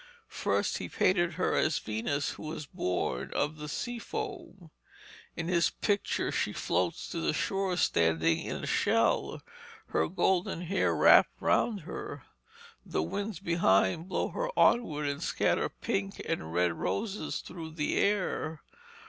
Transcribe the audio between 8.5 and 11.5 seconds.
a shell, her golden hair wrapped